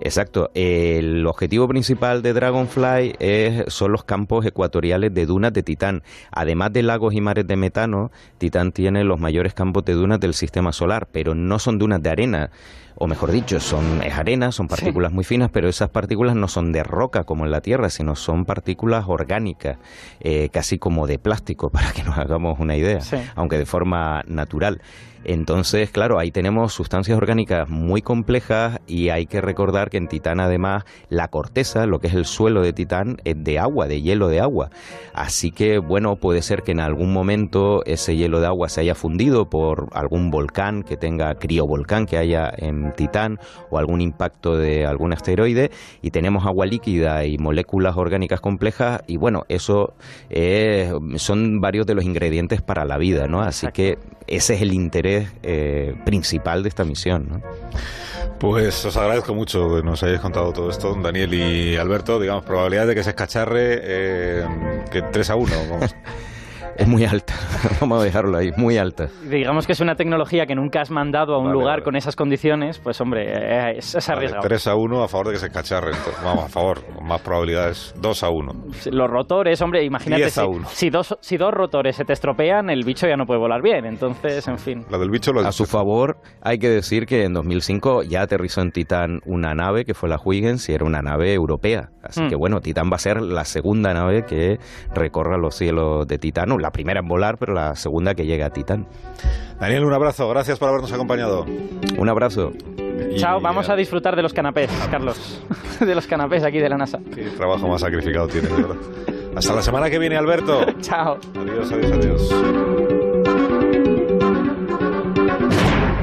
Exacto. 0.00 0.50
El 0.54 1.26
objetivo 1.26 1.66
principal 1.68 2.22
de 2.22 2.32
Dragonfly 2.32 3.16
es, 3.18 3.72
son 3.72 3.92
los 3.92 4.04
campos 4.04 4.44
ecuatoriales 4.44 5.12
de 5.14 5.26
dunas 5.26 5.52
de 5.52 5.62
Titán. 5.62 6.02
Además 6.30 6.72
de 6.72 6.82
lagos 6.82 7.14
y 7.14 7.20
mares 7.20 7.46
de 7.46 7.56
metano, 7.56 8.10
Titán 8.38 8.72
tiene 8.72 9.04
los 9.04 9.18
mayores 9.18 9.54
campos 9.54 9.84
de 9.84 9.94
dunas 9.94 10.20
del 10.20 10.34
sistema 10.34 10.72
solar, 10.72 11.08
pero 11.10 11.34
no 11.34 11.58
son 11.58 11.78
dunas 11.78 12.02
de 12.02 12.10
arena 12.10 12.50
o 12.98 13.06
mejor 13.06 13.30
dicho, 13.30 13.60
son, 13.60 14.02
es 14.02 14.14
arena, 14.14 14.52
son 14.52 14.68
partículas 14.68 15.12
muy 15.12 15.24
finas, 15.24 15.50
pero 15.52 15.68
esas 15.68 15.90
partículas 15.90 16.34
no 16.34 16.48
son 16.48 16.72
de 16.72 16.82
roca 16.82 17.24
como 17.24 17.44
en 17.44 17.50
la 17.50 17.60
Tierra, 17.60 17.90
sino 17.90 18.16
son 18.16 18.44
partículas 18.44 19.04
orgánicas, 19.06 19.76
eh, 20.20 20.48
casi 20.50 20.78
como 20.78 21.06
de 21.06 21.18
plástico, 21.18 21.68
para 21.72 21.92
que 21.92 22.02
nos 22.02 22.16
hagamos 22.16 22.58
una 22.58 22.76
idea, 22.76 23.00
aunque 23.34 23.58
de 23.58 23.66
forma 23.66 24.22
natural. 24.26 24.80
Entonces, 25.28 25.90
claro, 25.90 26.20
ahí 26.20 26.30
tenemos 26.30 26.72
sustancias 26.72 27.18
orgánicas 27.18 27.68
muy 27.68 28.00
complejas 28.00 28.78
y 28.86 29.08
hay 29.08 29.26
que 29.26 29.40
recordar 29.40 29.90
que 29.90 29.96
en 29.96 30.06
Titán 30.06 30.38
además 30.38 30.84
la 31.08 31.26
corteza, 31.26 31.84
lo 31.86 31.98
que 31.98 32.06
es 32.06 32.14
el 32.14 32.26
suelo 32.26 32.62
de 32.62 32.72
Titán, 32.72 33.16
es 33.24 33.34
de 33.36 33.58
agua, 33.58 33.88
de 33.88 34.02
hielo 34.02 34.28
de 34.28 34.38
agua. 34.38 34.70
Así 35.14 35.50
que, 35.50 35.78
bueno, 35.78 36.14
puede 36.14 36.42
ser 36.42 36.62
que 36.62 36.70
en 36.70 36.78
algún 36.78 37.12
momento 37.12 37.84
ese 37.86 38.14
hielo 38.14 38.38
de 38.38 38.46
agua 38.46 38.68
se 38.68 38.82
haya 38.82 38.94
fundido 38.94 39.50
por 39.50 39.88
algún 39.94 40.30
volcán 40.30 40.84
que 40.84 40.96
tenga 40.96 41.34
criovolcán 41.34 42.06
que 42.06 42.18
haya 42.18 42.52
en 42.56 42.92
Titán 42.92 43.40
o 43.70 43.78
algún 43.78 44.02
impacto 44.02 44.56
de 44.56 44.86
algún 44.86 45.12
asteroide 45.12 45.72
y 46.02 46.12
tenemos 46.12 46.46
agua 46.46 46.66
líquida 46.66 47.24
y 47.24 47.36
moléculas 47.36 47.96
orgánicas 47.96 48.40
complejas 48.40 49.02
y 49.08 49.16
bueno, 49.16 49.42
eso 49.48 49.94
son 51.16 51.60
varios 51.60 51.84
de 51.84 51.96
los 51.96 52.04
ingredientes 52.04 52.62
para 52.62 52.84
la 52.84 52.96
vida, 52.96 53.26
¿no? 53.26 53.40
Así 53.40 53.66
que 53.72 53.98
ese 54.28 54.54
es 54.54 54.62
el 54.62 54.72
interés 54.72 55.15
eh, 55.42 55.94
principal 56.04 56.62
de 56.62 56.68
esta 56.68 56.84
misión, 56.84 57.28
¿no? 57.28 57.42
Pues 58.38 58.84
os 58.84 58.96
agradezco 58.96 59.34
mucho 59.34 59.76
que 59.76 59.82
nos 59.82 60.02
hayáis 60.02 60.20
contado 60.20 60.52
todo 60.52 60.70
esto, 60.70 60.94
Daniel 61.02 61.32
y 61.32 61.76
Alberto. 61.76 62.20
Digamos, 62.20 62.44
probabilidad 62.44 62.86
de 62.86 62.94
que 62.94 63.02
se 63.02 63.10
escacharre 63.10 63.80
eh, 63.82 64.46
que 64.90 65.02
3 65.02 65.30
a 65.30 65.36
1. 65.36 65.52
Es 66.76 66.86
muy 66.86 67.06
alta, 67.06 67.32
vamos 67.80 68.00
a 68.00 68.04
dejarlo 68.04 68.36
ahí, 68.36 68.50
muy 68.56 68.78
alta. 68.78 69.06
Digamos 69.28 69.66
que 69.66 69.72
es 69.72 69.80
una 69.80 69.94
tecnología 69.94 70.46
que 70.46 70.54
nunca 70.54 70.80
has 70.80 70.90
mandado 70.90 71.34
a 71.34 71.38
un 71.38 71.52
lugar 71.52 71.82
con 71.82 71.96
esas 71.96 72.16
condiciones, 72.16 72.78
pues 72.78 73.00
hombre, 73.00 73.26
eh, 73.26 73.78
es, 73.78 73.94
es 73.94 74.08
arriesgado. 74.08 74.42
3 74.42 74.66
a 74.66 74.74
1 74.74 75.02
a 75.02 75.08
favor 75.08 75.28
de 75.28 75.32
que 75.34 75.38
se 75.38 75.50
cacharre, 75.50 75.92
vamos, 76.22 76.44
a 76.44 76.48
favor, 76.48 76.80
más 77.02 77.20
probabilidades, 77.20 77.94
2 78.00 78.22
a 78.22 78.30
1. 78.30 78.52
Los 78.92 79.10
rotores, 79.10 79.60
hombre, 79.62 79.84
imagínate 79.84 80.30
si, 80.30 80.40
si, 80.68 80.90
dos, 80.90 81.16
si 81.20 81.36
dos 81.36 81.52
rotores 81.52 81.96
se 81.96 82.04
te 82.04 82.12
estropean, 82.12 82.70
el 82.70 82.84
bicho 82.84 83.06
ya 83.06 83.16
no 83.16 83.26
puede 83.26 83.40
volar 83.40 83.62
bien, 83.62 83.86
entonces, 83.86 84.46
en 84.48 84.58
fin. 84.58 84.84
La 84.90 84.98
del 84.98 85.10
bicho 85.10 85.32
lo 85.32 85.40
A 85.40 85.52
su 85.52 85.66
favor, 85.66 86.18
hay 86.42 86.58
que 86.58 86.68
decir 86.68 87.06
que 87.06 87.24
en 87.24 87.32
2005 87.32 88.02
ya 88.02 88.22
aterrizó 88.22 88.60
en 88.60 88.70
Titán 88.70 89.20
una 89.24 89.54
nave 89.54 89.84
que 89.84 89.94
fue 89.94 90.08
la 90.08 90.18
Huygens 90.22 90.68
y 90.68 90.72
era 90.72 90.84
una 90.84 91.02
nave 91.02 91.32
europea. 91.32 91.90
Así 92.02 92.22
mm. 92.22 92.28
que 92.28 92.36
bueno, 92.36 92.60
Titán 92.60 92.90
va 92.90 92.96
a 92.96 92.98
ser 92.98 93.20
la 93.20 93.44
segunda 93.44 93.92
nave 93.92 94.24
que 94.24 94.58
recorra 94.94 95.38
los 95.38 95.54
cielos 95.54 96.06
de 96.06 96.18
Titán, 96.18 96.48
la 96.60 96.70
primera 96.70 97.00
en 97.00 97.08
volar, 97.08 97.36
pero 97.38 97.45
la 97.48 97.74
segunda 97.74 98.14
que 98.14 98.26
llega 98.26 98.46
a 98.46 98.50
Titán. 98.50 98.86
Daniel, 99.60 99.84
un 99.84 99.92
abrazo, 99.92 100.28
gracias 100.28 100.58
por 100.58 100.68
habernos 100.68 100.92
acompañado. 100.92 101.46
Un 101.96 102.08
abrazo. 102.08 102.52
Chao, 103.16 103.40
vamos 103.40 103.68
a 103.68 103.76
disfrutar 103.76 104.16
de 104.16 104.22
los 104.22 104.32
canapés, 104.32 104.70
Carlos. 104.90 105.42
de 105.80 105.94
los 105.94 106.06
canapés 106.06 106.44
aquí 106.44 106.58
de 106.58 106.68
la 106.68 106.76
NASA. 106.76 106.98
Qué 107.14 107.24
trabajo 107.30 107.68
más 107.68 107.80
sacrificado 107.80 108.28
tiene, 108.28 108.48
verdad. 108.48 108.76
Hasta 109.34 109.54
la 109.54 109.62
semana 109.62 109.90
que 109.90 109.98
viene, 109.98 110.16
Alberto. 110.16 110.64
Chao. 110.80 111.18
Adiós, 111.38 111.72
adiós, 111.72 111.92
adiós. 111.92 112.34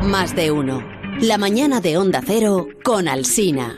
Más 0.03 0.35
de 0.35 0.51
uno. 0.51 0.83
La 1.21 1.37
mañana 1.37 1.81
de 1.81 1.97
Onda 1.97 2.21
Cero 2.23 2.67
con 2.83 3.07
Alsina. 3.07 3.77